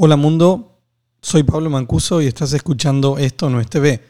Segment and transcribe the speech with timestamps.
[0.00, 0.78] Hola mundo,
[1.20, 4.00] soy Pablo Mancuso y estás escuchando Esto no es TV.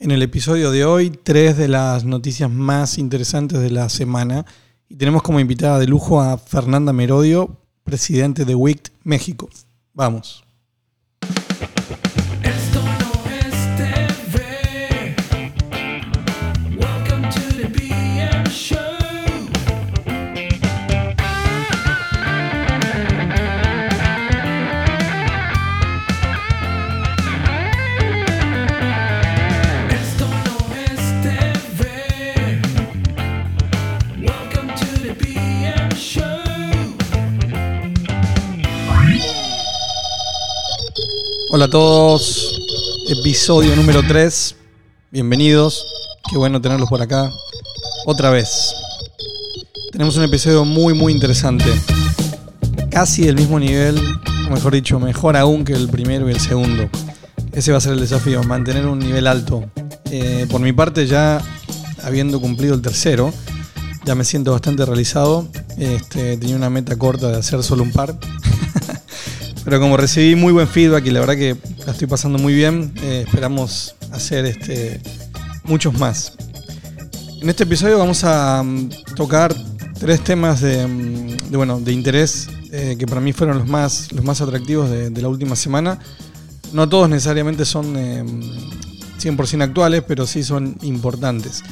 [0.00, 4.44] En el episodio de hoy, tres de las noticias más interesantes de la semana
[4.88, 9.48] y tenemos como invitada de lujo a Fernanda Merodio, presidente de WICT México.
[9.94, 10.42] Vamos.
[41.54, 42.58] Hola a todos,
[43.10, 44.56] episodio número 3.
[45.10, 45.84] Bienvenidos,
[46.30, 47.30] qué bueno tenerlos por acá
[48.06, 48.74] otra vez.
[49.90, 51.66] Tenemos un episodio muy muy interesante.
[52.90, 53.98] Casi del mismo nivel,
[54.46, 56.88] o mejor dicho, mejor aún que el primero y el segundo.
[57.52, 59.62] Ese va a ser el desafío, mantener un nivel alto.
[60.10, 61.38] Eh, por mi parte, ya
[62.02, 63.30] habiendo cumplido el tercero,
[64.06, 65.46] ya me siento bastante realizado.
[65.76, 68.18] Este, tenía una meta corta de hacer solo un par.
[69.64, 72.92] Pero como recibí muy buen feedback y la verdad que la estoy pasando muy bien,
[73.02, 75.00] eh, esperamos hacer este,
[75.64, 76.32] muchos más.
[77.40, 79.54] En este episodio vamos a mm, tocar
[79.98, 84.24] tres temas de, mm, bueno, de interés eh, que para mí fueron los más, los
[84.24, 85.98] más atractivos de, la última semana.
[86.72, 88.24] No todos necesariamente son eh,
[89.20, 91.62] 100% actuales, pero sí son importantes.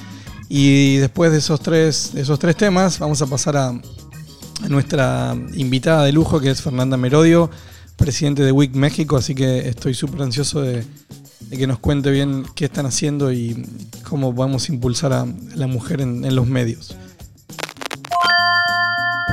[0.49, 6.05] Y después de esos tres, esos tres temas, vamos a pasar a, a nuestra invitada
[6.05, 7.51] de lujo, que es Fernanda Merodio,
[8.01, 10.85] presidente de WIC México, así que estoy súper ansioso de,
[11.51, 13.67] que nos cuente bien qué están haciendo y
[14.09, 16.97] cómo podemos impulsar a la mujer en, los medios.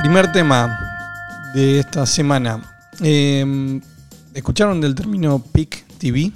[0.02, 0.78] Primer tema
[1.54, 2.84] de esta semana.
[3.02, 3.80] Eh,
[4.34, 6.30] ¿Escucharon del término PIC TV?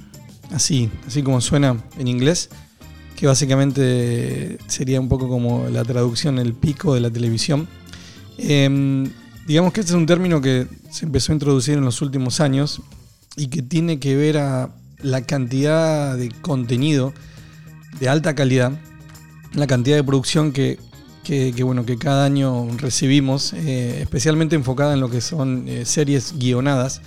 [0.51, 2.49] Así, así como suena en inglés,
[3.15, 7.67] que básicamente sería un poco como la traducción, el pico de la televisión.
[8.39, 9.07] Eh,
[9.45, 12.81] digamos que este es un término que se empezó a introducir en los últimos años
[13.35, 14.69] y que tiene que ver a
[15.01, 17.13] la cantidad de contenido
[17.99, 18.71] de alta calidad,
[19.53, 20.79] la cantidad de producción que,
[21.23, 26.37] que, bueno, que cada año recibimos, eh, especialmente enfocada en lo que son eh, series
[26.37, 27.01] guionadas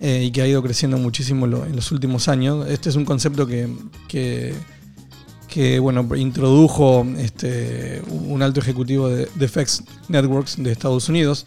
[0.00, 2.66] eh, y que ha ido creciendo muchísimo en los últimos años.
[2.68, 4.54] Este es un concepto que,
[5.54, 11.46] que, bueno, introdujo este, un alto ejecutivo de, de FX Networks de Estados Unidos.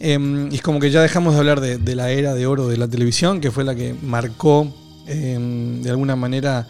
[0.00, 2.78] Eh, y es como que ya dejamos de hablar de, la era de oro de
[2.78, 4.74] la televisión, que fue la que marcó
[5.06, 5.38] eh,
[5.82, 6.66] de alguna manera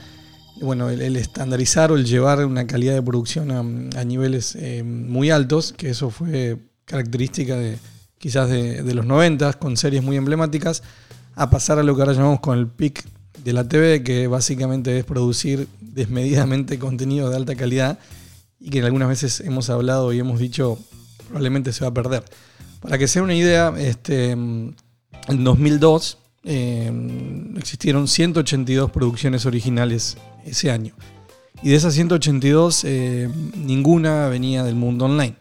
[0.61, 3.53] bueno, el, estandarizar o el llevar una calidad de producción
[3.97, 7.79] a, niveles eh, muy altos, que eso fue característica de
[8.19, 10.83] quizás de, los 90 con series muy emblemáticas,
[11.37, 13.05] a pasar a lo que ahora llamamos con el pic
[13.39, 17.99] de la TV, que básicamente es producir desmedidamente contenido de alta calidad
[18.61, 20.79] y que algunas veces hemos hablado y hemos dicho
[21.29, 22.25] probablemente se va a perder.
[22.81, 24.75] Para que sea una idea, este, en
[25.29, 30.95] 2002 eh, existieron 182 producciones originales ese año.
[31.63, 35.37] Y de esas 182, eh, ninguna venía del mundo online.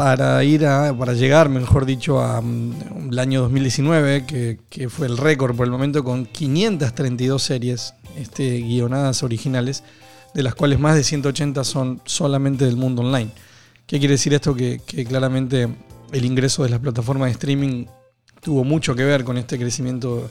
[0.00, 5.18] Para ir a, para llegar, mejor dicho, a mm, año 2019, que, que fue el
[5.18, 9.84] récord por el momento, con 532 series este, guionadas originales,
[10.32, 13.30] de las cuales más de 180 son solamente del mundo online.
[13.86, 14.54] ¿Qué quiere decir esto?
[14.54, 15.68] Que, que claramente
[16.12, 17.84] el ingreso de las plataformas de streaming
[18.40, 20.30] tuvo mucho que ver con este crecimiento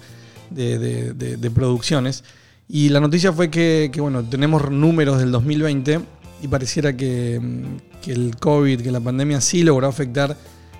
[0.49, 2.23] de, de- de- de producciones.
[2.67, 5.99] Y la noticia fue que, que, bueno, tenemos números del 2020
[6.41, 10.35] y pareciera que, mm, que el COVID, que la pandemia sí logró afectar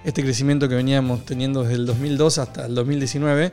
[0.06, 3.52] este crecimiento que veníamos teniendo desde el 2002 hasta el 2019.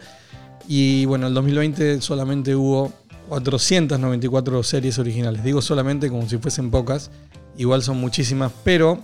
[0.69, 2.93] Y bueno, el 2020 solamente hubo
[3.29, 5.43] 494 series originales.
[5.45, 7.11] Digo solamente como si fuesen pocas.
[7.59, 8.99] Igual son muchísimas, pero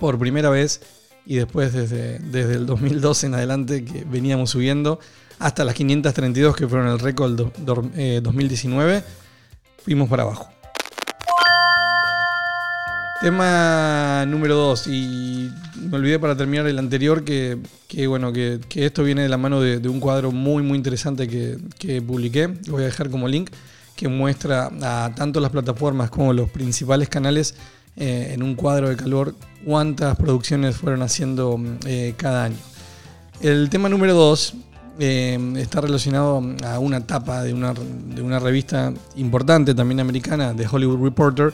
[0.00, 0.80] por primera vez
[1.26, 4.98] y después desde, desde el 2012 en adelante que veníamos subiendo
[5.38, 9.04] hasta las 532 que fueron el récord do- do- eh, 2019,
[9.84, 10.48] fuimos para abajo.
[13.20, 15.50] Tema número 2, y
[15.90, 19.60] me olvidé para terminar el anterior que, que, bueno, que, esto viene de la mano
[19.60, 23.50] de, un cuadro muy muy interesante que, que publiqué, lo voy a dejar como link,
[23.96, 27.56] que muestra a tanto las plataformas como los principales canales
[27.96, 29.34] eh, en un cuadro de calor
[29.64, 32.58] cuántas producciones fueron haciendo eh, cada año.
[33.40, 34.54] El tema número 2
[35.00, 41.02] está relacionado a una tapa de una, de una revista importante también americana, de Hollywood
[41.02, 41.52] Reporter,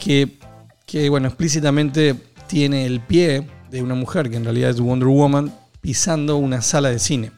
[0.00, 0.38] que,
[0.86, 2.14] que bueno, explícitamente
[2.46, 6.90] tiene el pie de una mujer, que en realidad es Wonder Woman, pisando una sala
[6.90, 7.32] de cine.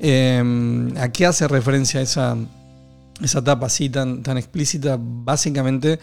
[0.00, 2.36] Eh, ¿A qué hace referencia esa,
[3.22, 4.96] esa etapa así tan, tan explícita?
[5.00, 5.98] Básicamente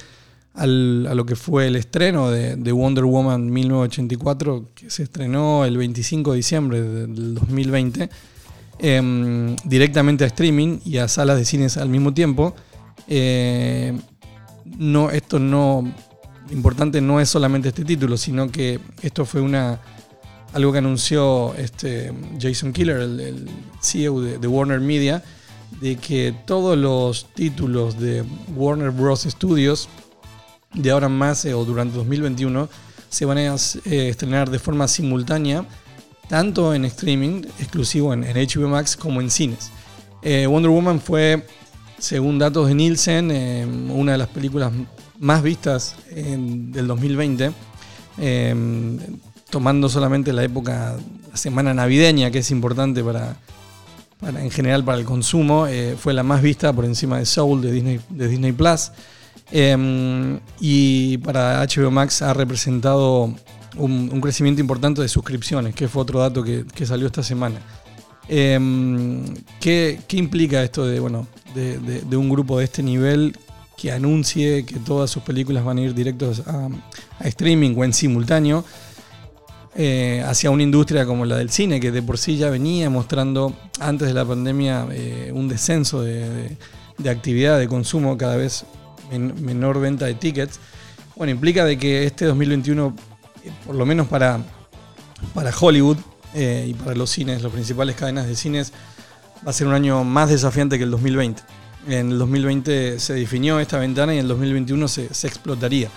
[0.53, 5.65] al- a lo que fue el estreno de, de Wonder Woman 1984, que se estrenó
[5.65, 8.09] el 25 de diciembre de- del 2020,
[8.79, 12.55] em, directamente a streaming y a salas de cines al mismo tiempo.
[13.07, 13.97] Eh,
[14.77, 15.93] no, esto no.
[16.51, 19.79] Importante no es solamente este título, sino que esto fue una.
[20.53, 23.49] Algo que anunció este Jason Killer, el,
[23.81, 25.23] CEO de, Warner Media,
[25.81, 28.23] de que todos los títulos de
[28.55, 29.23] Warner Bros.
[29.23, 29.89] Studios,
[30.73, 32.69] de ahora en más eh, o durante 2021,
[33.09, 35.65] se van a eh, estrenar de forma simultánea,
[36.29, 39.71] tanto en streaming, exclusivo en, en HBO Max, como en cines.
[40.21, 41.45] Eh, Wonder Woman fue,
[41.97, 44.71] según datos de Nielsen, una de las películas
[45.19, 47.51] más vistas del 2020,
[48.17, 48.97] eh,
[49.49, 50.95] tomando solamente la época,
[51.31, 53.37] la semana navideña, que es importante para,
[54.19, 57.61] para- en general para el consumo, eh, fue la más vista por encima de Soul
[57.61, 58.91] de Disney, de Disney Plus.
[59.51, 63.33] Eh, y para HBO Max ha representado
[63.77, 67.59] un, crecimiento importante de suscripciones, que fue otro dato que, que salió esta semana.
[68.27, 68.57] Eh,
[69.59, 73.37] ¿qué, qué implica esto de, bueno, de- de un grupo de este nivel
[73.85, 76.69] que anuncie que todas sus películas van a ir directos a,
[77.27, 78.65] streaming o en simultáneo?
[79.75, 83.53] eh, hacia una industria como la del cine, que de por sí ya venía mostrando
[83.79, 86.57] antes de la pandemia eh, un descenso de,
[87.07, 88.65] actividad, de consumo, cada vez
[89.11, 90.59] men- menor venta de tickets.
[91.15, 92.95] Bueno, implica de que este 2021,
[93.43, 94.39] eh, por lo menos para,
[95.35, 95.97] para Hollywood
[96.33, 98.73] y para los cines, las principales cadenas de cines,
[99.45, 101.43] va a ser un año más desafiante que el 2020.
[101.87, 105.89] En el 2020 se definió esta ventana y en el 2021 se, explotaría.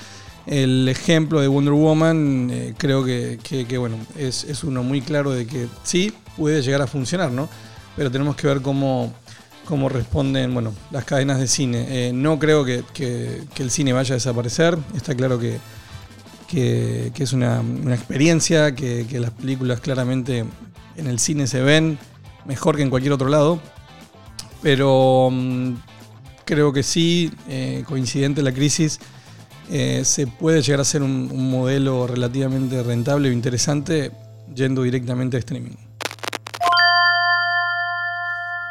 [0.46, 5.66] El ejemplo de Wonder Woman eh, creo que, bueno, es, uno muy claro de que
[5.82, 7.48] sí puede llegar a funcionar, ¿no?
[7.96, 9.12] Pero tenemos que ver cómo,
[9.64, 11.86] cómo responden bueno, las cadenas de cine.
[11.88, 14.78] Eh, no creo que, que- el cine vaya a desaparecer.
[14.94, 15.58] Está claro que,
[17.14, 20.44] es una, una experiencia, que las películas claramente
[20.96, 21.98] en el cine se ven
[22.44, 23.60] mejor que en cualquier otro lado.
[24.62, 25.74] Pero mm,
[26.44, 28.98] creo que sí, eh, coincidente la crisis,
[29.70, 34.12] eh, se puede llegar a ser un, modelo relativamente rentable o interesante
[34.54, 35.76] yendo directamente a streaming.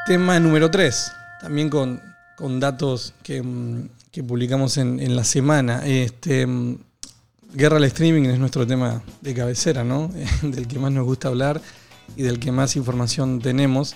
[0.07, 1.11] Tema número 3,
[1.41, 2.01] también con,
[2.35, 5.85] con datos que, mm, que publicamos en, en la semana.
[5.85, 6.77] Este, mm,
[7.53, 10.11] Guerra al streaming es nuestro tema de cabecera, ¿no?
[10.41, 11.61] del que más nos gusta hablar
[12.15, 13.95] y del que más información tenemos.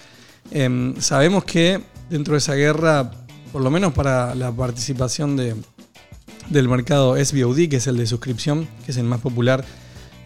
[0.50, 3.12] Em, sabemos que dentro de esa guerra,
[3.52, 5.56] por lo menos para la participación de,
[6.50, 9.64] del mercado SVOD, que es el de suscripción, que es el más popular,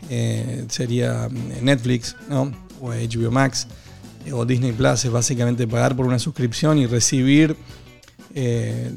[0.10, 1.28] eh, sería
[1.62, 2.52] Netflix ¿no?
[2.80, 3.68] o HBO Max
[4.26, 7.56] eh, o Disney Plus, es básicamente pagar por una suscripción y recibir
[8.34, 8.92] eh,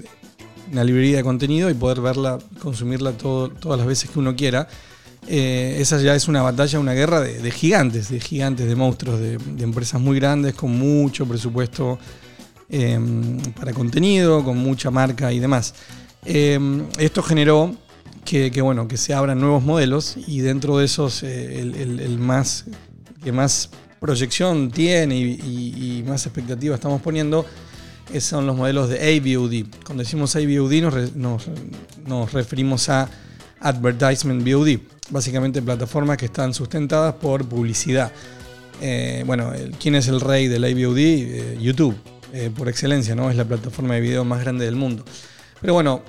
[0.70, 4.68] una librería de contenido y poder verla, consumirla todas las veces que uno quiera.
[5.30, 9.38] Eh, esa ya es una batalla, una guerra de, gigantes, de gigantes, de monstruos, de,
[9.60, 11.98] empresas muy grandes con mucho presupuesto
[12.70, 12.98] eh,
[13.54, 15.74] para contenido, con mucha marca y demás.
[16.24, 16.58] Eh,
[16.98, 17.74] esto generó
[18.24, 22.64] que, bueno, que se abran nuevos modelos y dentro de esos eh, el, más
[23.22, 23.70] que más
[24.00, 27.44] proyección tiene y, más expectativa estamos poniendo
[28.12, 29.66] eh, son los modelos de AVOD.
[29.84, 31.50] Cuando decimos AVOD nos, nos-
[32.06, 33.08] nos referimos a
[33.60, 34.78] Advertisement VOD,
[35.10, 38.12] básicamente plataformas que están sustentadas por publicidad.
[38.80, 40.98] Eh, bueno, ¿quién es el rey del AVOD?
[40.98, 41.96] Eh, YouTube,
[42.32, 43.30] eh, por excelencia, ¿no?
[43.30, 45.04] Es la plataforma de video más grande del mundo.
[45.60, 46.02] Pero bueno,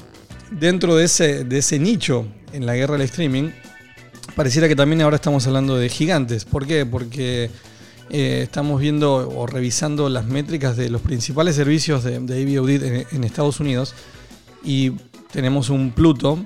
[0.52, 3.50] dentro de ese, nicho en la guerra del streaming,
[4.36, 6.46] pareciera que también ahora estamos hablando de gigantes.
[6.46, 6.86] ¿Por qué?
[6.86, 7.50] Porque
[8.10, 13.24] eh, estamos viendo o revisando las métricas de los principales servicios de, de en, en
[13.24, 13.94] Estados Unidos
[14.64, 14.92] y
[15.32, 16.40] tenemos un Pluto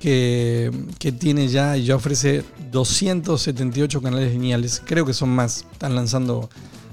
[0.00, 0.70] que,
[1.18, 4.82] tiene ya y ya ofrece 278 canales lineales.
[4.84, 5.64] Creo que son más.
[5.72, 6.48] Están lanzando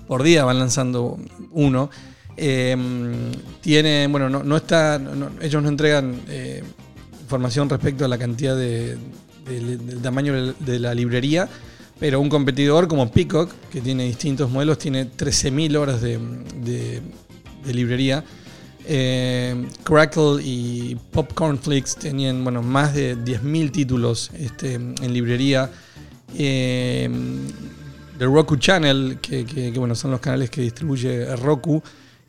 [0.08, 1.18] por día, van lanzando
[1.52, 1.90] uno.
[2.38, 2.76] Eh,
[3.62, 5.00] tiene, bueno, no, no está,
[5.42, 6.64] ellos no entregan eh,
[7.22, 8.98] información respecto a la cantidad de,
[9.48, 11.48] de- del tamaño de la- librería,
[12.00, 16.20] pero un competidor como Peacock, que tiene distintos modelos, tiene 13.000 horas de-
[17.66, 18.24] de librería.
[18.88, 25.72] Eh, Crackle y Popcorn Flix tenían bueno, más de 10.000 títulos este, en librería.
[26.38, 27.10] Eh,
[28.18, 31.82] The Roku Channel, que, bueno, son los canales que distribuye Roku,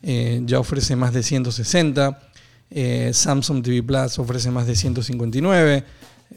[0.03, 2.19] eh, ya ofrece más de 160.
[2.71, 5.85] Eh, Samsung TV Plus ofrece más de 159.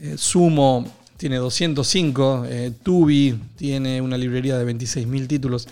[0.01, 0.85] Eh, Sumo
[1.17, 2.45] tiene 205.
[2.47, 5.67] Eh, Tubi tiene una librería de 26.000 títulos.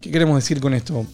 [0.00, 1.06] ¿Qué queremos decir con esto?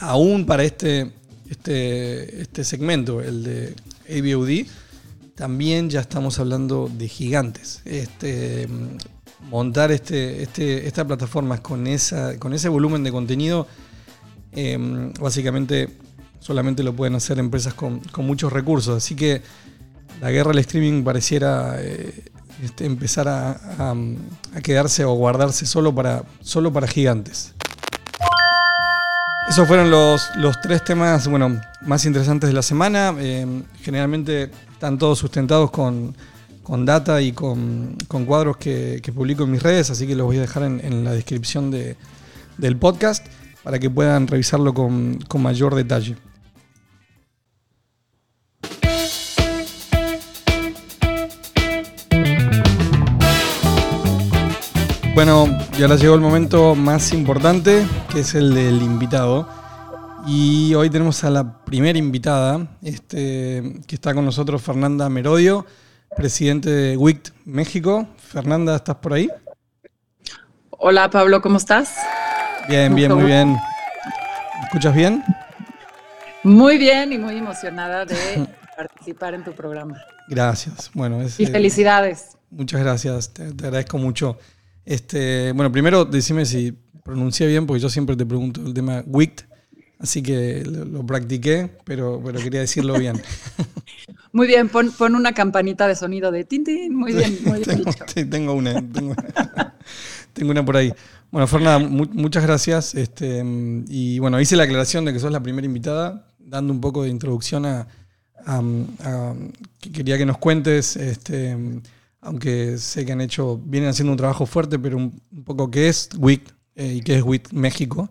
[0.00, 1.10] Aún para este,
[1.50, 3.74] este, este segmento, el de
[4.08, 4.66] ABOD,
[5.34, 7.82] también ya estamos hablando de gigantes.
[7.84, 8.66] Este,
[9.50, 13.66] montar este, este, estas plataformas con, esa, con ese volumen de contenido,
[14.52, 15.90] eh, básicamente
[16.40, 18.96] solamente lo pueden hacer empresas con, muchos recursos.
[18.96, 19.42] Así que
[20.20, 22.24] la guerra del streaming pareciera eh,
[22.62, 23.94] este, empezar a,
[24.62, 27.55] quedarse o guardarse solo para gigantes.
[29.48, 33.14] Esos fueron los, los tres temas bueno, más interesantes de la semana.
[33.18, 36.14] Eh, generalmente están todos sustentados con,
[36.62, 40.26] con data y con, con cuadros que, que publico en mis redes, así que los
[40.26, 41.96] voy a dejar en, en la descripción de-
[42.58, 43.24] del podcast
[43.62, 46.16] para que puedan revisarlo con, con mayor detalle.
[55.16, 55.46] Bueno,
[55.78, 59.48] y ahora llegó el momento más importante, que es el del invitado.
[60.26, 65.64] Y hoy tenemos a la primera invitada, este, que está con nosotros, Fernanda Merodio,
[66.14, 68.06] presidente de WICT México.
[68.18, 69.30] Fernanda, ¿estás por ahí?
[70.68, 71.96] Hola Pablo, ¿cómo estás?
[72.68, 73.52] Bien, bien, muy bien.
[73.54, 75.24] ¿Me ¿Escuchas bien?
[76.42, 78.46] Muy bien y muy emocionada de
[78.76, 79.96] participar en tu programa.
[80.28, 80.90] Gracias.
[80.92, 82.36] Bueno, es, Y eh, felicidades.
[82.50, 84.36] muchas gracias, te, te agradezco mucho.
[84.86, 86.72] Este, bueno, primero decime si
[87.04, 89.42] pronuncié bien, porque yo siempre te pregunto el tema WICT,
[89.98, 93.20] así que lo, lo practiqué, pero, pero quería decirlo bien.
[94.32, 96.94] Muy bien, pon, pon una campanita de sonido de tintín.
[96.94, 99.14] Muy bien, muy bien tengo, sí, tengo una, tengo,
[100.32, 100.92] tengo una por ahí.
[101.30, 102.94] Bueno, Fernanda, mu- muchas gracias.
[102.94, 103.42] Este,
[103.88, 107.08] y bueno, hice la aclaración de que sos la primera invitada, dando un poco de
[107.08, 107.88] introducción a,
[108.44, 108.62] a-
[109.00, 109.34] a-
[109.80, 111.56] que quería que nos cuentes, este,
[112.26, 115.88] aunque sé que han hecho, vienen haciendo un trabajo fuerte, pero un, un poco qué
[115.88, 118.10] es WIC eh, y qué es WIC México.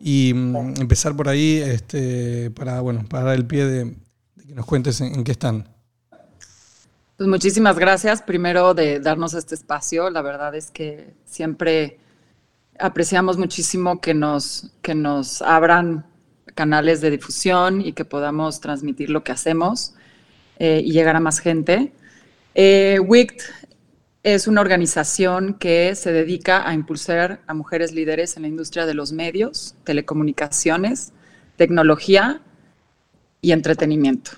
[0.00, 3.84] Y mm, empezar por ahí este, para, bueno, para dar el pie de,
[4.36, 5.68] de que nos cuentes en- en qué están.
[7.16, 10.08] Pues muchísimas gracias primero de darnos este espacio.
[10.10, 11.98] La verdad es que siempre
[12.78, 16.06] apreciamos muchísimo que nos, que nos abran
[16.54, 19.94] canales de difusión y que podamos transmitir lo que hacemos
[20.58, 21.92] eh, y llegar a más gente.
[22.54, 23.42] Eh, WICT
[24.22, 28.94] es una organización que se dedica a impulsar a mujeres líderes en la industria de
[28.94, 31.12] los medios, telecomunicaciones,
[31.56, 32.42] tecnología
[33.40, 34.32] y entretenimiento.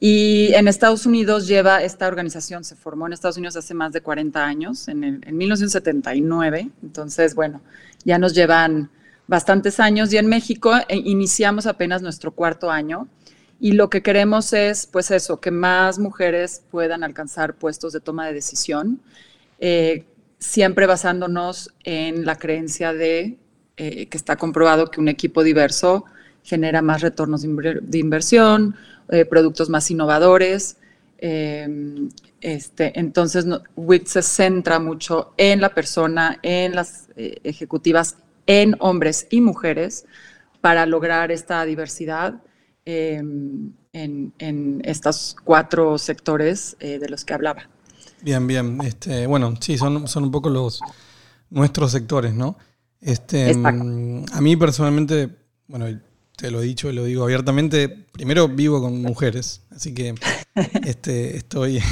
[0.00, 4.00] Y en Estados Unidos lleva esta organización, se formó en Estados Unidos hace más de
[4.00, 6.70] 40 años, en, el- en 1979.
[6.82, 7.62] Entonces, bueno,
[8.04, 8.90] ya nos llevan
[9.26, 10.12] bastantes años.
[10.12, 13.08] Y en México eh, iniciamos apenas nuestro cuarto año.
[13.60, 18.26] Y lo que queremos es, pues eso, que más mujeres puedan alcanzar puestos de toma
[18.26, 19.00] de decisión,
[19.58, 20.04] eh,
[20.38, 23.36] siempre basándonos en la creencia de
[23.76, 26.04] eh, que está comprobado que un equipo diverso
[26.44, 28.76] genera más retornos de, inver- de inversión,
[29.10, 30.76] eh, productos más innovadores.
[31.18, 32.08] eh,
[32.40, 39.40] este, entonces, WIC se centra mucho en la persona, en las ejecutivas, en hombres y
[39.40, 40.04] mujeres
[40.60, 42.40] para lograr esta diversidad
[42.90, 43.16] eh,
[43.92, 47.68] en, en estos cuatro sectores eh, de los que hablaba.
[48.22, 48.78] Bien, bien.
[48.82, 50.80] Este, bueno, sí, son, son un poco los
[51.50, 52.56] nuestros sectores, ¿no?
[53.02, 53.84] Este, Exacto.
[53.84, 55.28] mm, a mí personalmente,
[55.66, 56.00] bueno,
[56.34, 60.14] te lo he dicho y lo digo abiertamente, primero vivo con mujeres, así que
[60.86, 61.82] este, estoy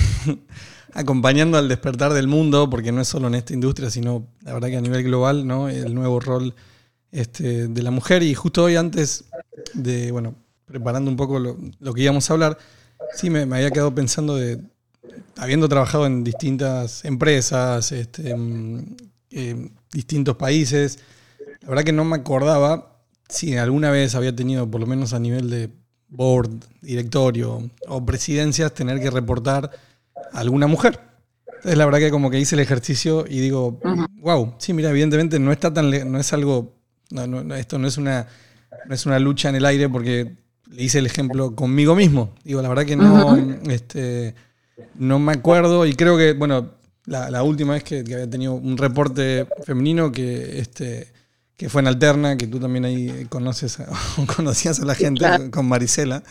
[0.95, 4.69] acompañando al despertar del mundo, porque no es solo en esta industria, sino la verdad
[4.69, 5.69] que a nivel global, ¿no?
[5.69, 6.55] El nuevo rol
[7.13, 8.23] este, de la mujer.
[8.23, 9.27] Y justo hoy antes
[9.75, 12.59] de, bueno, preparando un poco lo, lo que íbamos a hablar,
[13.15, 14.61] sí me, me había quedado pensando de,
[15.37, 18.97] habiendo trabajado en distintas empresas, este, mm,
[19.31, 20.99] eh, distintos países,
[21.63, 25.19] la verdad que no me acordaba si alguna vez había tenido, por lo menos a
[25.19, 25.71] nivel de
[26.09, 29.71] board, directorio o presidencias, tener que reportar
[30.33, 31.01] a alguna mujer.
[31.47, 33.81] Entonces la verdad que como que hice el ejercicio y digo,
[34.21, 36.77] wow, sí, mira, evidentemente no está tan, no es algo,
[37.11, 38.29] no, no, esto no es una,
[38.87, 40.37] no es una lucha en el aire porque
[40.71, 42.35] le hice el ejemplo conmigo mismo.
[42.45, 43.37] Digo, la verdad que no,
[43.71, 44.35] este,
[44.97, 46.71] no me acuerdo y creo que, bueno,
[47.07, 51.13] la, la última vez que, que había tenido un reporte femenino que, este,
[51.57, 55.21] que fue en Alterna, que tú también ahí conoces a- o conocías a la gente
[55.21, 55.51] claro.
[55.51, 56.23] con Marisela,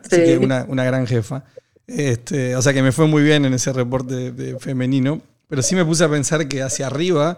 [0.00, 0.22] así Sí.
[0.24, 1.44] que una, una gran jefa.
[1.86, 5.84] Este, o sea que me fue muy bien en ese reporte femenino, pero sí me
[5.84, 7.36] puse a pensar que hacia arriba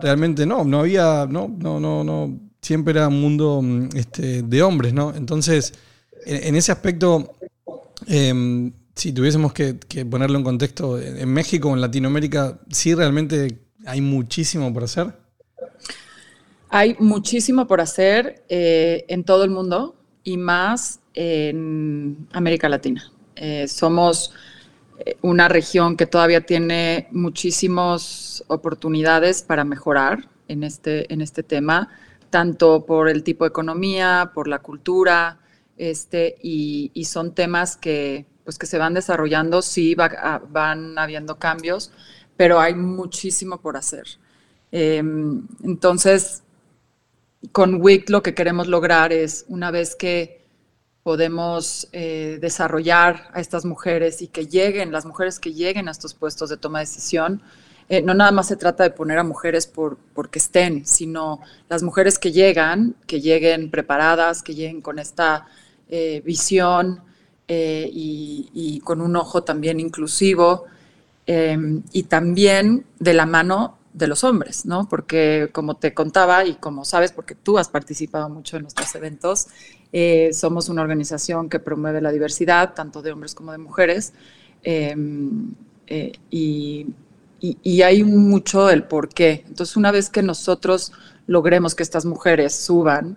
[0.00, 4.62] realmente no, no había, no, no, no, no, siempre era un mundo mm, este, de
[4.62, 5.14] hombres, ¿no?
[5.14, 5.74] Entonces,
[6.26, 7.34] en, ese aspecto,
[8.06, 9.74] em, si tuviésemos que,
[10.10, 15.14] ponerlo en contexto, en en México o en Latinoamérica, sí realmente hay muchísimo por hacer.
[16.70, 23.10] Hay muchísimo por hacer eh, en todo el mundo y más en América Latina.
[23.36, 24.34] Eh, somos
[24.98, 31.88] eh, una región que todavía tiene muchísimas oportunidades para mejorar en este, en este tema,
[32.30, 35.40] tanto por el tipo de economía, por la cultura,
[35.76, 41.38] este, y, son temas que, pues, que se van desarrollando, sí va- a- van habiendo
[41.38, 41.92] cambios,
[42.36, 44.06] pero hay muchísimo por hacer.
[44.72, 46.42] Em, entonces,
[47.52, 50.44] con WIC lo que queremos lograr es, una vez que
[51.02, 56.14] podemos eh, desarrollar a estas mujeres y que lleguen, las mujeres que lleguen a estos
[56.14, 57.42] puestos de toma de decisión,
[57.88, 61.82] eh, no nada más se trata de poner a mujeres por, porque estén, sino las
[61.82, 65.46] mujeres que llegan, que lleguen preparadas, que lleguen con esta
[65.90, 67.00] eh, visión
[67.46, 70.66] eh, y, con un ojo también inclusivo
[71.26, 71.56] eh,
[71.92, 74.86] y también de la mano de los hombres, ¿no?
[74.86, 79.46] Porque como te contaba y como sabes, porque tú has participado mucho en nuestros eventos,
[80.32, 84.12] somos una organización que promueve la diversidad, tanto de hombres como de mujeres,
[84.62, 86.86] eh, y,
[87.40, 89.44] y- hay mucho el por qué.
[89.48, 90.92] Entonces, una vez que nosotros
[91.26, 93.16] logremos que estas mujeres suban,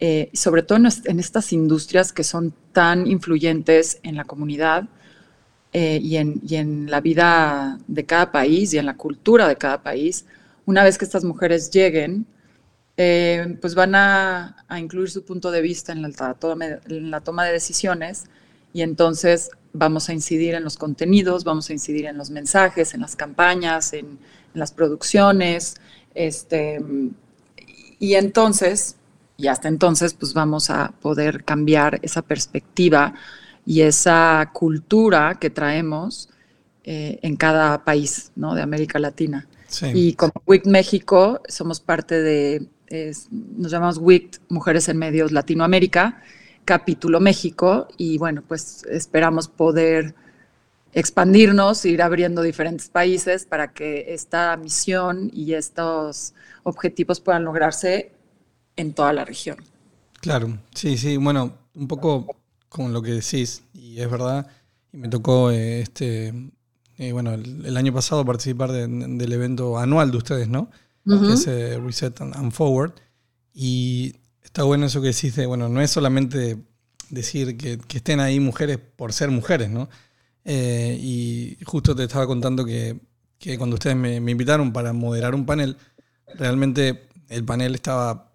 [0.00, 4.88] eh, sobre todo en, est- en estas industrias que son tan influyentes en la comunidad,
[5.72, 9.56] eh, y, en, y en la vida de cada país y en la cultura de
[9.56, 10.24] cada país,
[10.64, 12.26] una vez que estas mujeres lleguen,
[12.96, 18.24] eh, pues van a, incluir su punto de vista en la toma de decisiones
[18.72, 23.00] y entonces vamos a incidir en los contenidos, vamos a incidir en los mensajes, en
[23.02, 24.18] las campañas, en, en
[24.54, 25.76] las producciones,
[26.14, 26.80] este,
[27.98, 28.96] y entonces,
[29.36, 33.14] y hasta entonces, pues vamos a poder cambiar esa perspectiva
[33.64, 36.28] y esa cultura que traemos
[36.84, 38.54] eh, en cada país ¿no?
[38.54, 39.46] de América Latina.
[39.66, 39.86] Sí.
[39.94, 46.22] Y como WIC México, somos parte de, es- nos llamamos WIC Mujeres en Medios Latinoamérica,
[46.66, 50.14] capítulo México, y bueno, pues esperamos poder
[50.92, 58.12] expandirnos, ir abriendo diferentes países para que esta misión y estos objetivos puedan lograrse
[58.76, 59.56] en toda la región.
[60.20, 62.26] Claro, sí, sí, bueno, un poco
[62.68, 64.46] con lo que decís, y es verdad,
[64.92, 66.32] y me tocó eh, este,
[66.98, 70.70] eh, bueno, el, el año pasado participar de- del evento anual de ustedes, ¿no?
[71.06, 71.26] Ujú.
[71.28, 72.92] Que es eh, Reset and, and Forward,
[73.54, 74.16] y
[74.56, 76.56] está bueno eso que decís, de, bueno, no es solamente
[77.10, 79.90] decir que, que estén ahí mujeres por ser mujeres, ¿no?
[80.46, 82.98] Eh, y justo te estaba contando que,
[83.38, 85.76] que cuando ustedes me, me invitaron para moderar un panel,
[86.36, 88.32] realmente el panel estaba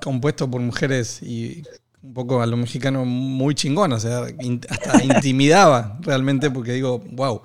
[0.00, 1.62] compuesto por mujeres y
[2.02, 7.00] un poco a lo mexicano muy chingón, o sea, in- hasta intimidaba realmente porque digo,
[7.12, 7.42] wow,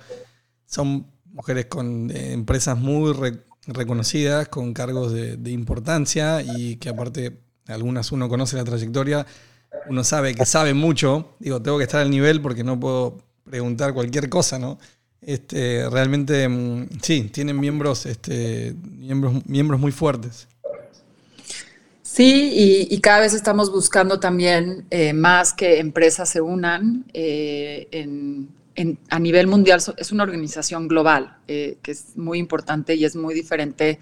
[0.66, 6.88] son mujeres con eh, empresas muy re- reconocidas, con cargos de, de importancia y que
[6.88, 9.26] aparte algunas uno conoce la trayectoria,
[9.90, 13.18] uno sabe que sabe mucho, digo, tengo que estar al nivel porque no puedo
[13.50, 14.78] preguntar cualquier cosa, ¿no?
[15.22, 20.48] Este, realmente, mm, sí, tienen miembros, este, miembros, miembros muy fuertes.
[22.02, 27.88] Sí, y, cada vez estamos buscando también eh, más que empresas se unan eh,
[29.10, 29.82] a nivel mundial.
[29.98, 34.00] Es una organización global eh, que es muy importante y es muy diferente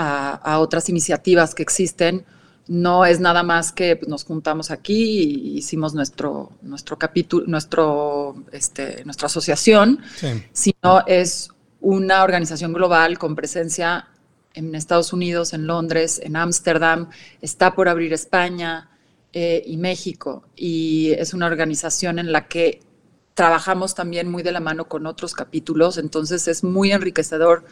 [0.00, 2.24] a otras iniciativas que existen.
[2.68, 8.36] No es nada más que pues, nos juntamos aquí y hicimos nuestro, nuestro capítulo, nuestro,
[8.52, 11.50] este, nuestra asociación Sí, sino es
[11.80, 14.08] una organización global con presencia
[14.54, 18.90] en Estados Unidos, en Londres, en Ámsterdam, está por abrir España
[19.32, 20.44] eh, y México.
[20.56, 22.80] Y es una organización en la que
[23.34, 27.64] trabajamos también muy de la mano con otros capítulos, entonces es muy enriquecedor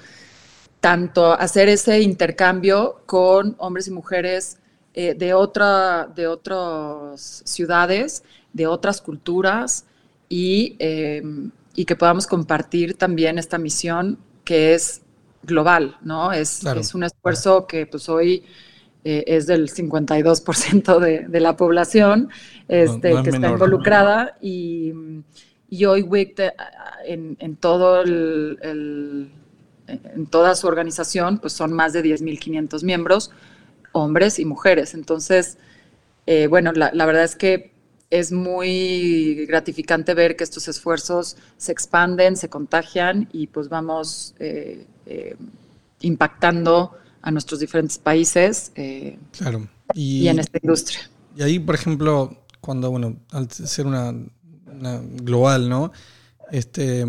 [0.80, 4.58] tanto hacer ese intercambio con hombres y mujeres
[4.96, 9.86] eh, de, otra, de otras ciudades, de otras culturas
[10.28, 11.22] y, eh,
[11.76, 15.02] y que podamos compartir también esta misión que es
[15.44, 16.32] global, ¿no?
[16.32, 16.80] Es, Claro.
[16.80, 18.44] es un esfuerzo que pues hoy
[19.04, 22.30] eh, es del 52% de, de la población
[22.68, 24.92] este, no es que está involucrada y,
[25.70, 26.52] y hoy WIC
[27.06, 29.30] en, en todo el, el-
[29.88, 33.30] en toda su organización pues son más de 10.500 miembros,
[33.96, 34.94] hombres y mujeres.
[34.94, 35.58] Entonces,
[36.26, 37.76] eh, bueno, la, la verdad es que
[38.10, 44.86] es muy gratificante ver que estos esfuerzos se expanden, se contagian y pues vamos eh,
[45.06, 45.36] eh,
[46.00, 49.68] impactando a nuestros diferentes países eh, claro.
[49.94, 51.10] y, Y, en esta industria.
[51.36, 54.14] y ahí, por ejemplo, cuando, bueno, al ser una,
[54.66, 55.90] una global, ¿no?
[56.52, 57.04] Este,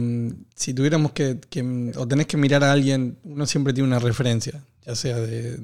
[0.55, 4.63] si tuviéramos que, que, o tenés que mirar a alguien, uno siempre tiene una referencia,
[4.83, 5.59] ya sea de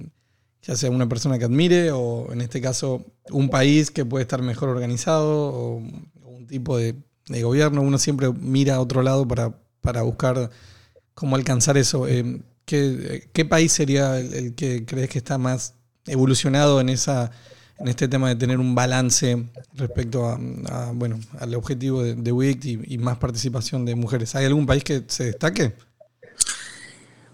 [0.63, 4.41] ya sea una persona que admire o en este caso un país que puede estar
[4.41, 6.95] mejor organizado o, un tipo de,
[7.27, 7.81] de gobierno.
[7.81, 10.49] Uno siempre mira a otro lado para, para buscar
[11.13, 12.07] cómo alcanzar eso.
[12.07, 17.31] Eh, ¿qué, qué país sería el, que crees que está más evolucionado en esa
[17.79, 22.31] en este tema de tener un balance respecto a, a, bueno al objetivo de, de
[22.31, 24.35] WIC y más participación de mujeres?
[24.35, 25.73] ¿Hay algún país que se destaque?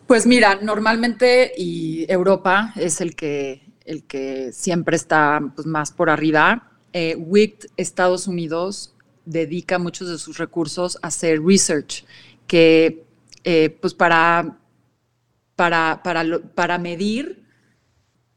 [0.10, 6.10] Pues mira, normalmente y Europa es el que, el que siempre está pues, más por
[6.10, 6.72] arriba.
[6.93, 8.95] Eh, WIC Estados Unidos
[9.26, 12.06] dedica muchos de sus recursos a hacer research,
[12.48, 13.06] que
[13.43, 14.58] eh, pues para,
[15.56, 17.45] para, para, para medir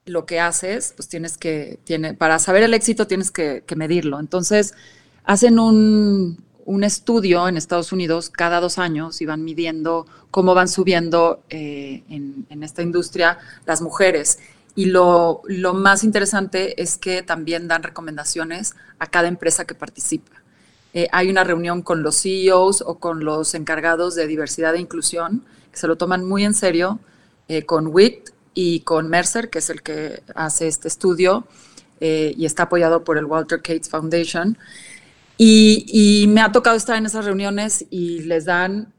[0.05, 4.21] lo que haces, pues tienes que, tiene, para saber el éxito tienes que medirlo.
[4.21, 4.75] Entonces,
[5.25, 10.69] hacen un, un estudio en Estados Unidos cada dos años y van midiendo cómo van
[10.69, 14.39] subiendo eh, en, esta industria las mujeres.
[14.75, 20.33] Y lo, lo más interesante es que también dan recomendaciones a cada empresa que participa.
[20.95, 25.45] Eh, hay una reunión con los CEOs o con los encargados de diversidad e inclusión
[25.71, 27.01] que se lo toman muy en serio,
[27.49, 31.47] eh, con WIT y con Mercer, que es el que hace este estudio
[32.05, 34.59] y está apoyado por el Walter Cates Foundation.
[35.39, 38.93] Y, me ha tocado estar en esas reuniones y les dan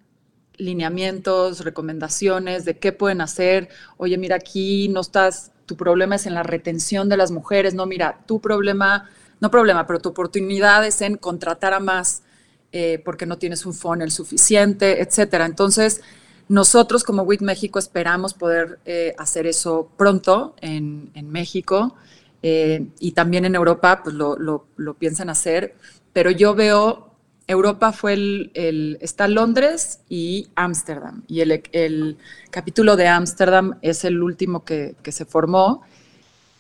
[0.58, 3.70] lineamientos, recomendaciones de qué pueden hacer.
[3.98, 7.74] Oye, mira, aquí no estás, tu problema es en la retención de las mujeres.
[7.74, 12.24] No, mira, tu problema, no problema, pero tu oportunidad es en contratar a más
[12.72, 15.46] eh, porque no tienes un funnel suficiente, etcétera.
[15.46, 16.02] Entonces,
[16.50, 21.96] nosotros como WIT México esperamos poder eh, hacer eso pronto en, en México
[22.42, 25.76] eh, y también en Europa, pues lo, lo piensan hacer.
[26.14, 27.10] Pero yo veo
[27.48, 31.24] Europa fue el, el- está Londres y Ámsterdam.
[31.28, 32.18] Y el, el
[32.52, 35.82] capítulo de Ámsterdam es el último que, que se formó.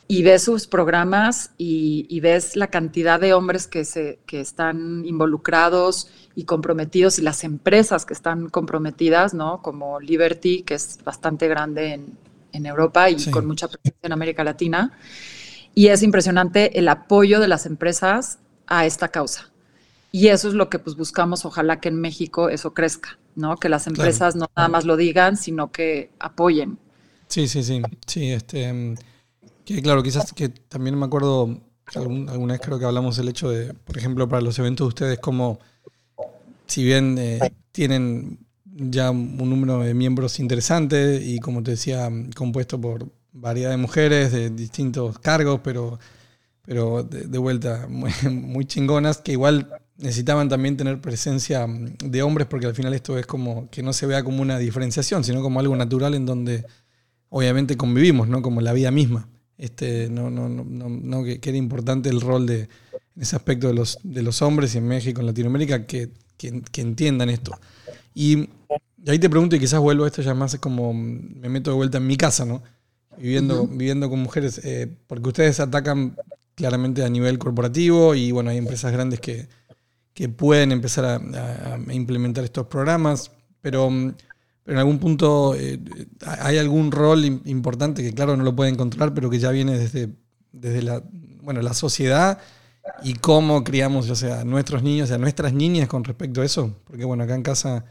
[0.05, 5.05] Y ves sus programas y, y ves la cantidad de hombres que, se, que están
[5.05, 9.61] involucrados y comprometidos y las empresas que están comprometidas, ¿no?
[9.61, 12.17] Como Liberty, que es bastante grande en,
[12.51, 13.31] en Europa y Sí.
[13.31, 14.91] con mucha presencia en América Latina.
[15.73, 19.51] Y es impresionante el apoyo de las empresas a esta causa.
[20.11, 23.57] Y eso es lo que pues buscamos, ojalá que en México eso crezca, ¿no?
[23.57, 26.77] Que las empresas no nada más lo digan, sino que apoyen.
[27.27, 27.81] Sí, sí, sí.
[28.05, 28.95] Sí, este.
[29.65, 31.61] Que claro, quizás que también me acuerdo,
[31.95, 34.89] algún- alguna vez creo que hablamos del hecho de, por ejemplo, para los eventos de
[34.89, 35.59] ustedes, como
[36.67, 37.39] si bien eh,
[37.71, 43.77] tienen ya un número de miembros interesante y como te decía, compuesto por variedad de
[43.77, 45.99] mujeres de distintos cargos, pero,
[46.65, 52.21] pero de, de vuelta muy, muy chingonas, que igual necesitaban también tener presencia mm, de
[52.23, 55.41] hombres, porque al final esto es como que no se vea como una diferenciación, sino
[55.41, 56.65] como algo natural en donde
[57.29, 58.41] obviamente convivimos, ¿no?
[58.41, 59.29] Como la vida misma.
[59.57, 62.69] Este, no, no, no, no, no, que, que era importante el rol de
[63.15, 66.61] en ese aspecto de los, de los hombres y en México, en Latinoamérica, que, que,
[66.71, 67.51] que entiendan esto.
[68.13, 68.49] Y,
[69.03, 71.71] y ahí te pregunto, y quizás vuelvo a esto ya más como mm, me meto
[71.71, 72.63] de vuelta en mi casa, ¿no?
[73.17, 76.15] Viviendo, viviendo con mujeres, eh, porque ustedes atacan
[76.55, 79.47] claramente a nivel corporativo y bueno, hay empresas grandes que,
[80.13, 84.13] que pueden empezar a, a- implementar estos programas, pero, mm,
[84.63, 85.79] pero en algún punto eh,
[86.39, 89.77] hay algún rol im- importante que claro no lo pueden controlar, pero que ya viene
[89.77, 90.09] desde,
[90.51, 91.03] desde la,
[91.41, 92.37] bueno, la sociedad
[93.03, 96.45] y cómo criamos ya sea a nuestros niños y a nuestras niñas con respecto a
[96.45, 97.85] eso, porque bueno, acá en casa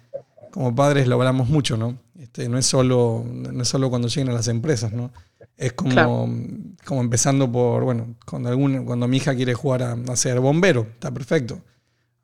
[0.50, 1.96] como padres lo hablamos mucho, ¿no?
[2.18, 5.10] Este, no es solo, no es solo cuando lleguen a las empresas, ¿no?
[5.62, 6.28] Es como, Claro.
[6.84, 10.82] como empezando por, bueno, cuando, algún, cuando mi hija quiere jugar a, a ser bombero,
[10.94, 11.60] está perfecto.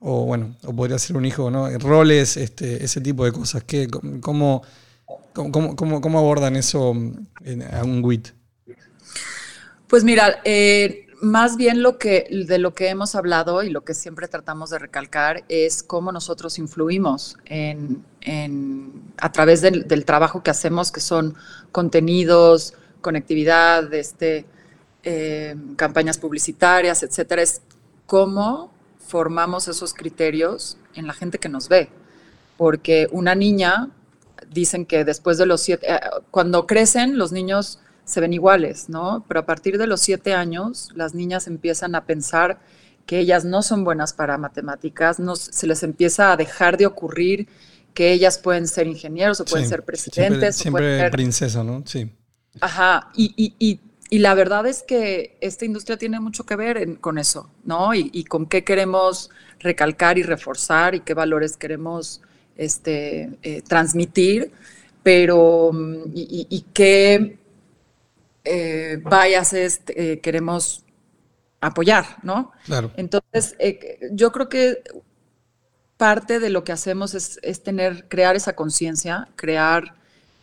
[0.01, 1.69] O bueno, o podría ser un hijo, ¿no?
[1.79, 3.65] Roles, este, ese tipo de cosas.
[3.65, 3.89] ¿Qué,
[4.21, 4.63] cómo,
[5.33, 6.93] cómo, cómo, cómo- abordan eso
[7.45, 8.29] en, a un WIT?
[9.87, 13.95] Pues mira, eh, más bien lo que, de lo que hemos hablado y lo que
[13.95, 20.43] siempre tratamos de recalcar es cómo nosotros influimos en, en- a través del, del trabajo
[20.43, 21.35] que hacemos, que son
[21.73, 24.45] contenidos, conectividad, este,
[25.03, 27.43] eh, campañas publicitarias, etcétera.
[27.43, 27.63] Es
[28.07, 28.73] cómo
[29.07, 31.89] formamos esos criterios en la gente que nos ve.
[32.57, 33.91] Porque una niña,
[34.51, 39.25] dicen que después de los siete, eh, cuando crecen, los niños se ven iguales, ¿no?
[39.29, 42.59] Pero a partir de los siete años, las niñas empiezan a pensar
[43.07, 47.49] que ellas no son buenas para matemáticas, no, se les empieza a dejar de ocurrir
[47.95, 50.57] que ellas pueden ser ingenieros o pueden Sí, ser Siempre, presidentes.
[50.57, 51.83] o siempre pueden ser- princesa, ¿no?
[51.87, 52.11] Sí.
[52.61, 56.77] Ajá, y, y, y, y la verdad es que esta industria tiene mucho que ver
[56.79, 57.95] en- con eso, ¿no?
[57.95, 62.21] Y, y con qué queremos recalcar y reforzar y qué valores queremos
[62.57, 64.51] este, eh, transmitir,
[65.03, 67.39] pero mm, y, qué,
[68.45, 70.85] eh, biases eh, queremos
[71.61, 72.53] apoyar, ¿no?
[72.65, 72.91] Claro.
[72.97, 74.83] Entonces, eh, yo creo que
[75.97, 79.95] parte de lo que hacemos es, es tener, crear esa conciencia, crear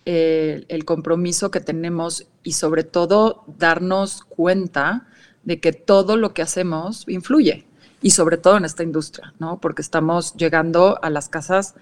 [0.05, 5.07] el compromiso que tenemos y sobre todo darnos cuenta
[5.43, 7.65] de que todo lo que hacemos influye
[8.01, 9.59] y sobre todo en esta industria, ¿no?
[9.59, 11.75] Porque estamos llegando a las casas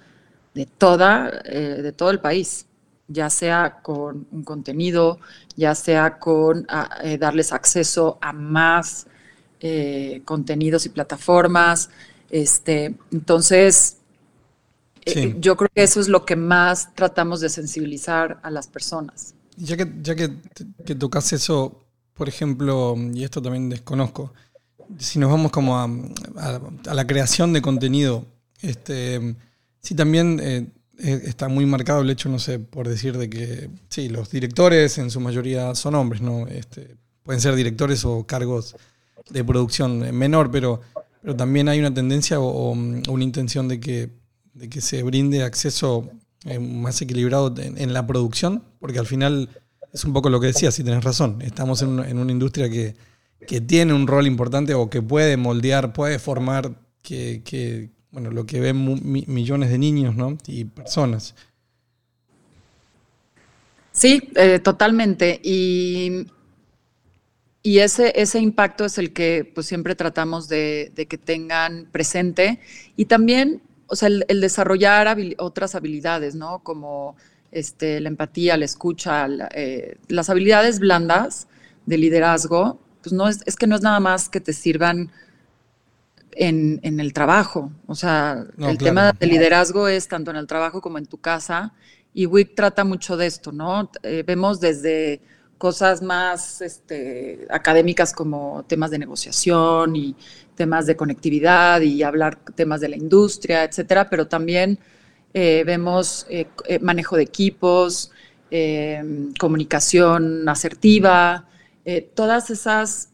[0.53, 2.67] de toda, eh, de todo el país,
[3.07, 5.19] ya sea con un contenido,
[5.55, 9.07] ya sea con a- eh, darles acceso a más
[9.65, 11.89] eh, contenidos y plataformas.
[12.29, 13.97] Este, entonces,
[15.05, 19.35] eh, yo creo que eso es lo que más tratamos de sensibilizar a las personas.
[19.55, 20.31] Ya que, ya que,
[20.85, 24.33] que tocas eso, por ejemplo, y esto también desconozco,
[24.99, 25.85] si nos vamos como a,
[26.37, 28.25] a- a la creación de contenido,
[28.61, 29.35] este,
[29.81, 30.67] sí también eh,
[30.99, 34.97] eh, está muy marcado el hecho, no sé, por decir de que sí, los directores
[34.99, 36.47] en su mayoría son hombres, ¿no?
[36.47, 38.75] Este, pueden ser directores o cargos
[39.29, 40.81] de producción menor, pero,
[41.21, 44.09] pero también hay una tendencia o, o, una intención de que,
[44.53, 46.09] de que se brinde acceso
[46.45, 49.49] eh, más equilibrado en, la producción, porque al final
[49.91, 52.95] es un poco lo que decías, si tenés razón, estamos en en una industria que,
[53.45, 58.59] que tiene un rol importante o que puede moldear, puede formar que, bueno, lo que
[58.59, 60.37] ven millones de niños ¿no?
[60.47, 61.35] y personas.
[63.91, 65.39] Sí, eh, totalmente.
[65.43, 66.25] Y,
[67.61, 72.59] y ese, ese impacto es el que pues, siempre tratamos de, de que tengan presente.
[72.95, 73.61] Y también,
[73.93, 76.59] o sea, el, el desarrollar habil- otras habilidades, ¿no?
[76.63, 77.15] Como
[77.51, 81.47] este, la empatía, la escucha, la- eh, las habilidades blandas
[81.85, 85.11] de liderazgo, pues no es, es que no es nada más que te sirvan
[86.31, 87.71] en, en el trabajo.
[87.87, 88.83] O sea, No, el claro.
[88.83, 91.73] tema del liderazgo es tanto en el trabajo como en tu casa.
[92.13, 93.89] Y WIC trata mucho de esto, ¿no?
[94.03, 95.21] Eh, vemos desde
[95.63, 100.13] cosas más este, académicas como temas de negociación y
[100.55, 104.77] temas de conectividad y hablar temas de la industria, etcétera, pero también
[105.33, 108.11] eh, vemos eh, eh, manejo de equipos,
[108.51, 109.01] eh,
[109.39, 111.47] comunicación asertiva,
[112.13, 113.13] todas esas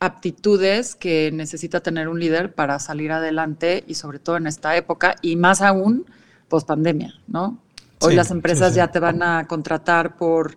[0.00, 5.16] aptitudes que necesita tener un líder para salir adelante y sobre todo en esta época
[5.20, 6.06] y más aún
[6.48, 7.60] post pandemia, ¿no?
[8.00, 8.76] Hoy Sí, las sí, empresas sí.
[8.76, 10.56] ya te van a contratar por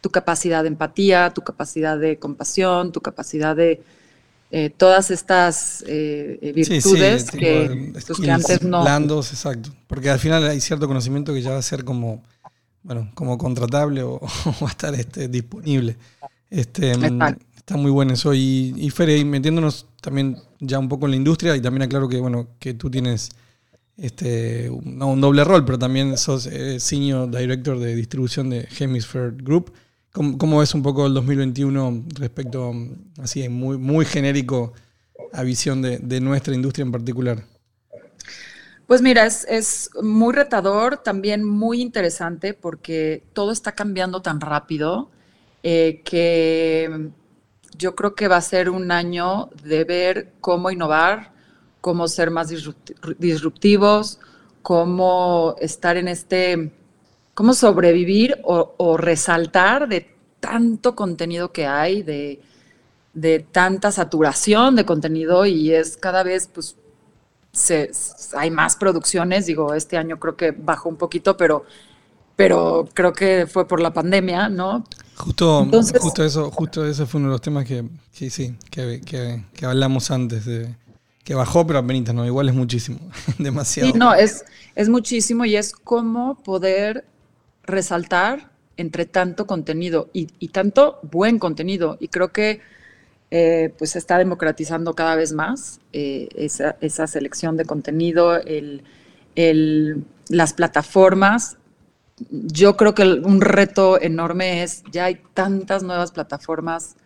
[0.00, 3.82] tu capacidad de empatía, tu capacidad de compasión, tu capacidad de
[4.50, 8.82] eh, todas estas eh, eh, Sí, sí, virtudes que, eh, pues, que antes no.
[8.82, 9.70] Blandos, exacto.
[9.86, 12.24] Porque al final hay cierto conocimiento que ya va a ser como,
[12.82, 15.96] bueno, como contratable o, o va a estar este, disponible.
[16.50, 17.44] Este, Exacto.
[17.56, 18.34] está muy bueno eso.
[18.34, 22.48] Y, y metiéndonos también ya un poco en la industria, y también aclaro que, bueno,
[22.58, 23.30] que tú tienes
[23.96, 28.66] este, un, no un doble rol, pero también sos eh, Senior Director de distribución de
[28.78, 29.72] Hemisphere Group.
[30.12, 32.72] ¿Cómo, ves un poco el 2021 respecto,
[33.22, 34.72] así, muy, muy genérico,
[35.32, 37.44] a visión de, nuestra industria en particular?
[38.88, 45.10] Pues mira, es, es muy retador, también muy interesante porque todo está cambiando tan rápido
[45.62, 47.10] eh, que
[47.78, 51.32] yo creo que va a ser un año de ver cómo innovar,
[51.80, 54.18] cómo ser más disrupti- disruptivos,
[54.62, 56.72] cómo estar en este,
[57.34, 60.08] cómo sobrevivir o, o resaltar de
[60.40, 62.40] tanto contenido que hay, de,
[63.14, 66.76] de tanta saturación de contenido y es cada vez pues
[67.52, 67.90] se,
[68.36, 71.64] hay más producciones, digo, este año creo que bajó un poquito, pero,
[72.36, 74.84] pero creo que fue por la pandemia, ¿no?
[75.16, 77.84] Justo, Entonces- justo eso, justo ese fue uno de los temas que,
[78.16, 80.74] que sí, que, que- que hablamos antes de
[81.24, 82.98] que bajó, pero apenas no, igual es muchísimo,
[83.38, 83.90] demasiado.
[83.92, 87.04] Sí, no, es, es muchísimo y es cómo poder
[87.64, 91.96] resaltar entre tanto contenido y, tanto buen contenido.
[92.00, 92.60] Y creo que
[93.30, 96.28] eh, pues se está democratizando cada vez más eh,
[96.80, 98.82] esa, selección de contenido, el,
[99.36, 101.58] el- las plataformas.
[102.30, 106.96] Yo creo que un reto enorme es, ya hay tantas nuevas plataformas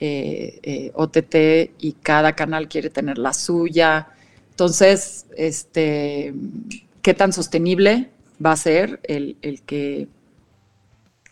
[0.00, 4.08] eh, eh, OTT y cada canal quiere tener la suya.
[4.50, 6.34] Entonces, este,
[7.02, 8.10] ¿qué tan sostenible
[8.44, 10.08] va a ser el, el que,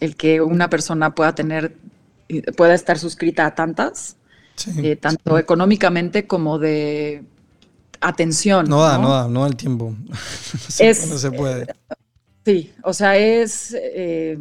[0.01, 1.77] el que una persona pueda tener,
[2.57, 4.17] pueda estar suscrita a tantas,
[4.55, 4.71] Sí.
[4.85, 7.25] eh, tanto económicamente como de
[8.01, 8.69] atención?
[8.69, 9.95] no da, no da, no da el tiempo.
[10.09, 10.15] no,
[10.69, 11.67] se, Es- no se puede.
[12.45, 14.37] Sí, o sea, es, eh,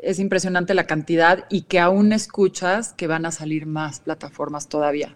[0.00, 5.14] es impresionante la cantidad y que aún escuchas que van a salir más plataformas todavía.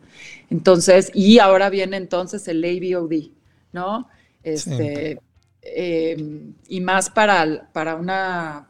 [0.51, 3.31] Entonces, y ahora viene entonces el AVOD,
[3.73, 4.09] ¿no?
[4.43, 5.21] Este,
[5.63, 6.17] eh,
[6.69, 8.69] y más para, para una,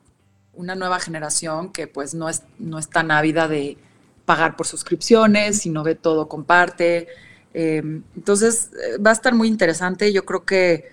[0.54, 3.78] una nueva generación que pues no es, no es tan ávida de
[4.24, 7.08] pagar por suscripciones, sino ve todo, comparte.
[7.54, 7.82] Eh,
[8.16, 10.12] entonces eh, va a estar muy interesante.
[10.12, 10.88] Yo creo que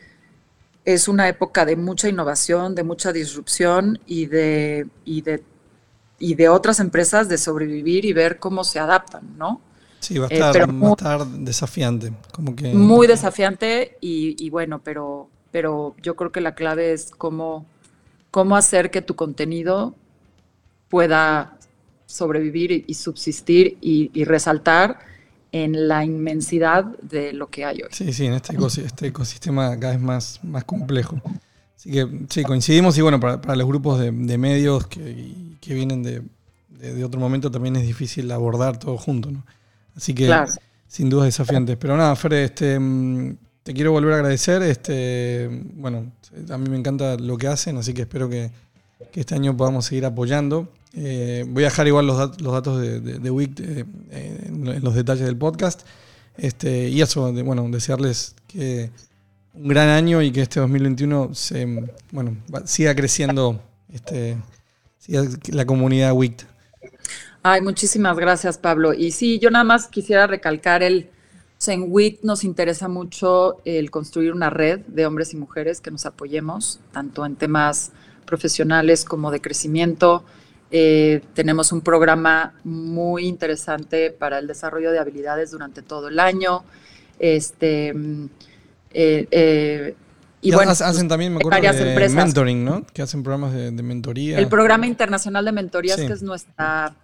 [0.86, 5.44] es una época de mucha innovación, de mucha disrupción y de, y de,
[6.20, 9.62] y de otras empresas de sobrevivir y ver cómo se adaptan, ¿no?
[10.00, 12.14] Sí, va a Eh, estar, pero va a muy- estar desafiante.
[12.32, 17.12] Como que, Muy desafiante y, y bueno, pero, pero yo creo que la clave es
[17.18, 17.66] cómo,
[18.30, 19.96] cómo hacer que tu contenido
[20.90, 21.58] pueda
[22.08, 25.00] sobrevivir y, y subsistir y, y resaltar
[25.54, 27.88] en la inmensidad de lo que hay hoy.
[27.92, 31.22] Sí, sí, en este, ecosi- este ecosistema cada vez más, más complejo.
[31.78, 35.74] Así que sí, coincidimos y bueno, para, para los grupos de, de medios que, que
[35.74, 36.22] vienen de,
[36.68, 39.46] de- de otro momento también es difícil abordar todo junto, ¿no?
[39.96, 40.52] Así que Claro.
[40.86, 41.78] sin duda desafiantes.
[41.78, 44.62] Pero nada, Fer, este, mm, te quiero volver a agradecer.
[44.62, 46.12] Este, bueno,
[46.52, 48.52] a mí me encanta lo que hacen, así que espero que,
[49.14, 50.72] este año podamos seguir apoyando.
[50.94, 54.94] Eh, voy a dejar igual los, dat- los datos de, de, Wick eh, en, los
[54.94, 55.82] detalles del podcast.
[56.38, 58.92] Este, y eso, bueno, desearles que
[59.54, 63.60] un gran año y que este 2021 se, bueno, siga creciendo
[63.92, 64.38] este,
[65.48, 66.44] la comunidad WICT.
[67.42, 68.94] Ay, muchísimas gracias, Pablo.
[68.94, 71.10] Y sí, yo nada más quisiera recalcar el,
[71.68, 76.06] en WIT nos interesa mucho el construir una red de hombres y mujeres que nos
[76.06, 77.92] apoyemos, tanto en temas
[78.26, 80.24] profesionales como de crecimiento.
[80.72, 86.64] Eh, tenemos un programa muy interesante para el desarrollo de habilidades durante todo el año.
[87.20, 88.26] Este, mm,
[88.92, 89.96] eh, eh,
[90.42, 92.16] y bueno, hacen pues, también, me acuerdo, varias de empresas.
[92.16, 92.86] mentoring, ¿no?
[92.94, 94.38] Que hacen programas de, de mentoría.
[94.38, 96.06] El programa internacional de mentorías, Sí.
[96.06, 96.96] que es nuestra,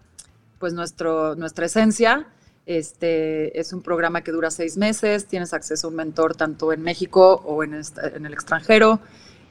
[0.60, 2.28] pues nuestro, nuestra esencia,
[2.66, 6.82] este, es un programa que dura seis meses, tienes acceso a un mentor tanto en
[6.82, 9.00] México o en, en el extranjero.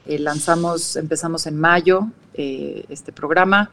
[0.06, 3.70] Eh, lanzamos, empezamos en mayo eh, este programa.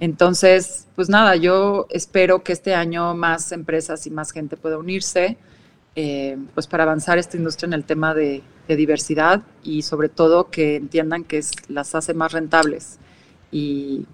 [0.00, 5.36] Entonces, pues nada, yo espero que este año más empresas y más gente pueda unirse,
[5.96, 10.76] eh, pues para avanzar esta industria en el tema de, diversidad y sobre todo que
[10.76, 12.98] entiendan que las hace más rentables
[13.50, 14.04] y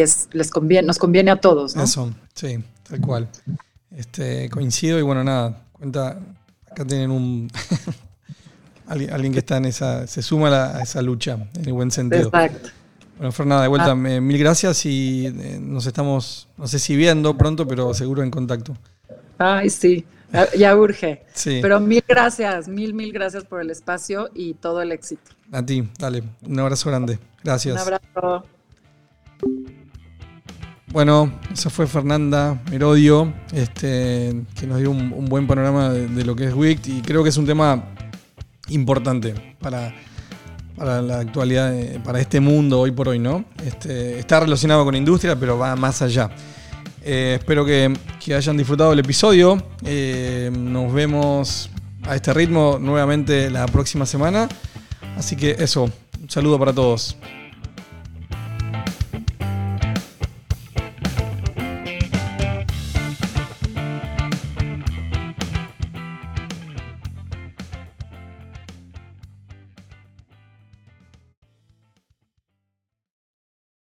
[0.00, 1.84] es, les conviene, nos conviene a todos, ¿no?
[1.84, 3.28] Eso, sí, tal cual.
[3.90, 6.18] Este, coincido y bueno, nada, cuenta,
[6.70, 7.50] acá tienen un
[8.86, 11.90] alguien, que está en esa, se suma a, la- a esa lucha, en el buen
[11.90, 12.24] sentido.
[12.28, 12.70] Exacto.
[13.16, 13.94] Bueno, Fernanda, de vuelta, Ah.
[13.94, 18.76] mil gracias y eh, nos estamos, no sé si viendo pronto, pero seguro en contacto.
[19.38, 20.04] Ay, sí,
[20.58, 21.22] ya urge.
[21.34, 25.30] Sí, Pero mil gracias, mil, mil gracias por el espacio y todo el éxito.
[25.52, 27.20] a ti, dale, un abrazo grande.
[27.44, 27.74] Gracias.
[27.74, 28.44] Un abrazo.
[30.94, 36.44] Bueno, esa fue Fernanda Merodio, este, que nos dio un, buen panorama de, lo que
[36.44, 37.84] es WICT y creo que es un tema
[38.68, 39.92] importante para,
[40.78, 43.44] la actualidad, eh, para este mundo hoy por hoy, ¿no?
[43.66, 46.30] Este, está relacionado con industria, pero va más allá.
[47.02, 47.92] Eh, espero que,
[48.24, 49.60] que hayan disfrutado el episodio.
[49.84, 51.70] Eh, nos vemos
[52.04, 54.48] a este ritmo nuevamente la próxima semana.
[55.18, 55.90] Así que eso,
[56.22, 57.16] un saludo para todos.